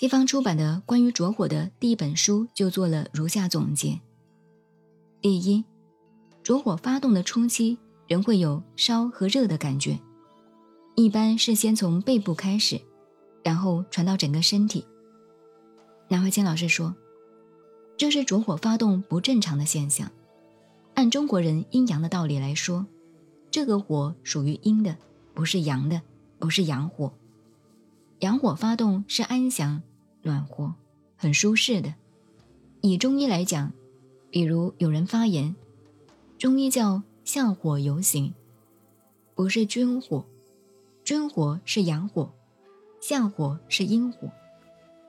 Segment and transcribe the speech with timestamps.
[0.00, 4.00] 西方出版的关于着火的第一本书就做了如下总结：
[5.20, 5.62] 第一，
[6.42, 7.76] 着火发动的初期，
[8.06, 10.00] 人会有烧和热的感觉，
[10.94, 12.80] 一般是先从背部开始，
[13.44, 14.86] 然后传到整个身体。
[16.08, 16.94] 南怀瑾老师说，
[17.98, 20.10] 这是着火发动不正常的现象。
[20.94, 22.86] 按中国人阴阳的道理来说，
[23.50, 24.96] 这个火属于阴的，
[25.34, 26.00] 不是阳的，
[26.38, 27.12] 不是阳火。
[28.20, 29.82] 阳火发动是安详、
[30.22, 30.74] 暖和、
[31.16, 31.94] 很舒适的。
[32.80, 33.72] 以中医来讲，
[34.30, 35.54] 比如有人发炎，
[36.38, 38.34] 中医叫下火游行，
[39.34, 40.24] 不是君火，
[41.04, 42.32] 君火是阳火，
[43.00, 44.30] 下火是阴火。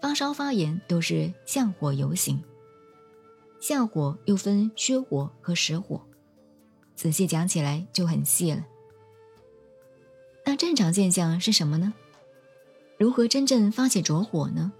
[0.00, 2.42] 发烧发炎都是下火游行。
[3.60, 6.00] 下火又分虚火和实火，
[6.96, 8.66] 仔细讲起来就很细了。
[10.44, 11.94] 那正常现象是什么呢？
[12.98, 14.72] 如何真正发起着火呢？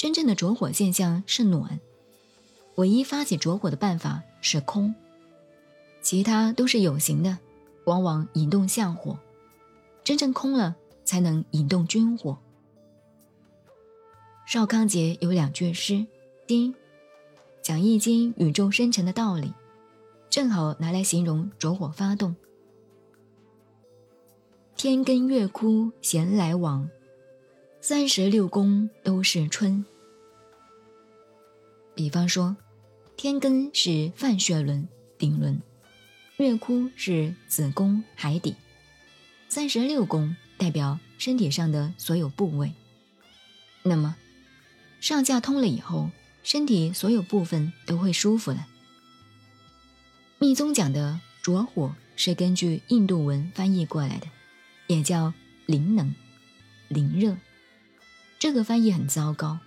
[0.00, 1.78] 真正的着火现象是暖，
[2.76, 4.94] 唯一发起着火的办法是空，
[6.00, 7.36] 其他都是有形的，
[7.84, 9.18] 往往引动相火，
[10.02, 12.38] 真正空了才能引动军火。
[14.46, 16.06] 邵康节有两句诗，
[16.46, 16.74] 第
[17.60, 19.52] 讲《易经》宇宙生成的道理，
[20.30, 22.34] 正好拿来形容着火发动。
[24.78, 26.88] 天根月枯闲来往，
[27.82, 29.84] 三十六宫都是春。
[32.00, 32.56] 比方说，
[33.14, 35.60] 天根是泛血轮顶轮，
[36.38, 38.54] 月窟是子宫海底，
[39.50, 42.72] 三十六宫代表身体上的所有部位。
[43.82, 44.16] 那么，
[44.98, 46.10] 上下通了以后，
[46.42, 48.66] 身体所有部分都会舒服了。
[50.38, 54.26] 密宗讲的着火是根据印度文翻译过来的。
[54.86, 55.34] 也叫
[55.66, 56.14] 灵能、
[56.88, 57.36] 灵热，
[58.38, 59.58] 这个翻译很糟糕，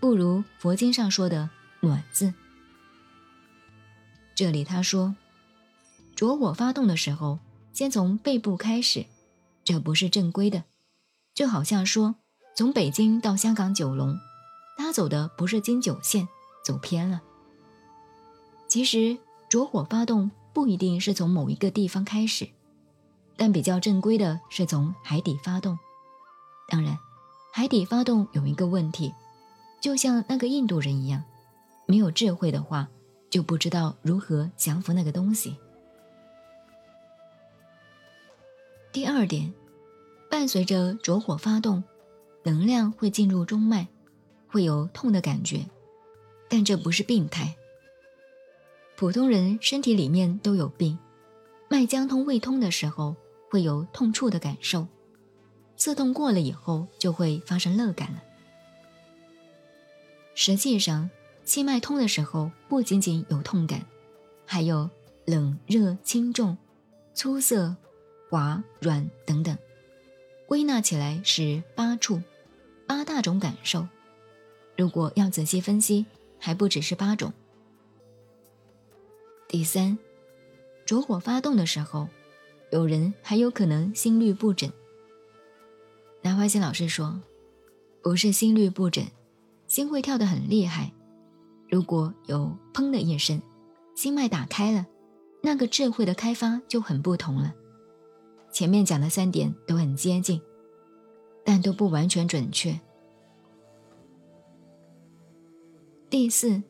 [0.00, 1.48] 不如佛经上说的
[1.80, 2.32] “暖”字。
[4.34, 5.14] 这里他说，
[6.14, 7.38] 着火发动的时候，
[7.72, 9.06] 先从背部开始，
[9.64, 10.64] 这不是正规的，
[11.34, 12.14] 就好像说
[12.56, 14.18] 从北京到香港九龙，
[14.78, 16.28] 他走的不是京九线，
[16.64, 17.20] 走偏了。
[18.68, 19.18] 其实
[19.48, 22.48] 着火发动不一定是从某一个地方开始。
[23.36, 25.78] 但比较正规的是从海底发动，
[26.68, 26.98] 当然，
[27.54, 29.14] 海底发动有一个问题，
[29.80, 31.24] 就像那个印度人一样，
[31.90, 32.88] 没有智慧的话，
[33.28, 35.56] 就不知道如何降服那个东西。
[38.92, 39.52] 第二点，
[40.30, 41.82] 伴随着着火发动，
[42.44, 43.88] 能量会进入中脉，
[44.46, 45.66] 会有痛的感觉，
[46.48, 47.56] 但这不是病态。
[48.96, 50.96] 普通人身体里面都有病，
[51.68, 53.16] 脉将通未通的时候。
[53.52, 54.86] 会有痛处的感受，
[55.76, 58.22] 刺痛过了以后就会发生乐感了。
[60.36, 61.10] 实际上，
[61.44, 63.84] 气脉通的时候不仅仅有痛感，
[64.46, 64.88] 还有
[65.26, 66.56] 冷、热、轻重、
[67.14, 67.74] 粗涩、
[68.28, 69.56] 滑、软等等，
[70.46, 72.22] 归纳起来是八处，
[72.86, 73.86] 八大种感受。
[74.76, 76.06] 如果要仔细分析，
[76.38, 77.32] 还不只是八种。
[79.48, 79.98] 第三，
[80.86, 82.08] 着火发动的时候。
[82.72, 84.70] 有人还有可能心律不整。
[86.22, 87.20] 南怀瑾老师说，
[88.00, 89.04] 不是心律不整，
[89.66, 90.92] 心会跳得很厉害。
[91.70, 93.40] 如果有砰的一声，
[93.94, 94.86] 心脉打开了，
[95.42, 97.54] 那个智慧的开发就很不同了。
[98.52, 100.40] 前面讲的三点都很接近，
[101.44, 102.78] 但都不完全准确。
[106.10, 106.62] 第四，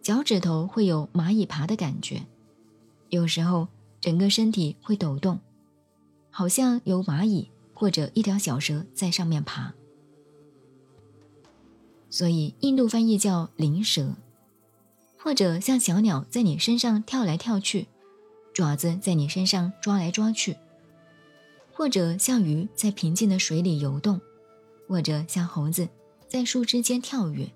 [0.00, 2.26] 脚趾头会有蚂蚁爬的感觉，
[3.10, 3.68] 有时候。
[3.98, 5.40] 整个身体会抖动，
[6.30, 9.74] 好像有蚂蚁或者一条小蛇在上面爬，
[12.08, 14.14] 所以印度翻译叫灵蛇，
[15.26, 17.88] 或者像小鸟在你身上跳来跳去，
[18.54, 20.56] 爪子在你身上抓来抓去，
[21.72, 24.20] 或者像鱼在平静的水里游动，
[24.86, 25.88] 或者像猴子
[26.28, 27.50] 在树枝间跳跃。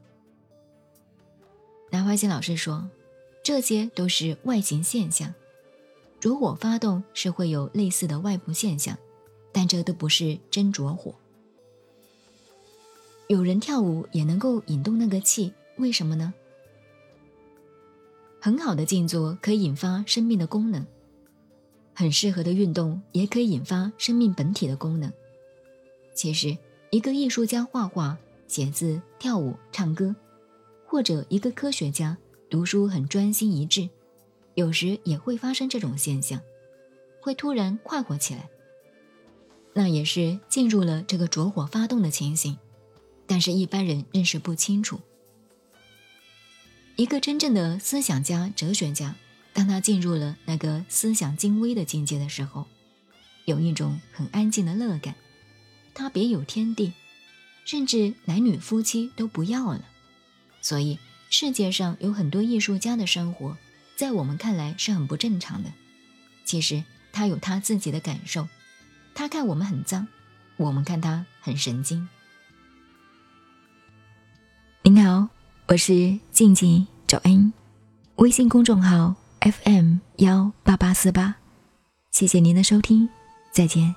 [1.90, 2.88] 南怀瑾老师说，
[3.44, 5.32] 这些都是外形现象。
[6.18, 8.98] 着火发动是会有类似的外部现象，
[9.52, 11.14] 但这都不是真着火。
[13.28, 16.34] 有人跳舞也能够引动那个气，为什么呢？
[18.40, 20.86] 很好的静坐可以引发生命的功能，
[21.94, 25.12] 很适合的运动也可以引发生命本体的功能。
[26.14, 26.56] 其实，
[26.90, 28.16] 一个艺术家画画、
[28.48, 30.16] 写字、跳舞、唱歌，
[30.86, 32.16] 或者一个科学家
[32.48, 33.88] 读书很专心一致。
[34.54, 36.40] 有时也会发生这种现象，
[37.20, 38.48] 会突然快活起来，
[39.72, 42.58] 那也是进入了这个着火发动的情形，
[43.26, 44.98] 但是一般人认识不清楚。
[47.00, 49.14] 一个真正的思想家、哲学家，
[49.54, 52.66] 当他进入了那个思想精微的境界的时候，
[53.46, 55.14] 有一种很安静的乐感。
[55.94, 56.92] 他别有天地，
[57.64, 59.82] 甚至男女夫妻都不要了。
[60.60, 60.98] 所以
[61.30, 63.56] 世界上有很多艺术家的生活，
[63.96, 65.72] 在我们看来是很不正常的。
[66.44, 68.46] 其实他有他自己的感受，
[69.14, 70.06] 他看我们很脏，
[70.58, 72.06] 我们看他很神经。
[74.82, 75.30] 您好，
[75.66, 77.52] 我是静静找恩，
[78.16, 81.34] 微信公众号 FM 幺八八四八，
[82.12, 83.06] 谢谢您的收听，
[83.52, 83.94] 再见。